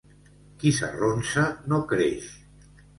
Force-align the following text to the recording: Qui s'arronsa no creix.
Qui 0.63 0.71
s'arronsa 0.79 1.47
no 1.69 1.83
creix. 1.95 2.35